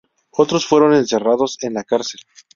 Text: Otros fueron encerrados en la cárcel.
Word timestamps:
Otros 0.31 0.65
fueron 0.65 0.95
encerrados 0.95 1.59
en 1.61 1.75
la 1.75 1.83
cárcel. 1.83 2.21